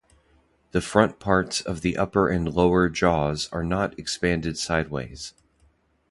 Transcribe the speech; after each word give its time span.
The 0.71 0.81
front 0.81 1.19
parts 1.19 1.61
of 1.61 1.81
the 1.81 1.95
upper 1.95 2.27
and 2.27 2.51
lower 2.51 2.89
jaws 2.89 3.47
are 3.51 3.63
not 3.63 3.99
expanded 3.99 4.57
sideways. 4.57 5.35